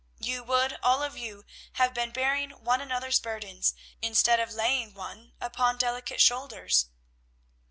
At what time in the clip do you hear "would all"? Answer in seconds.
0.45-1.03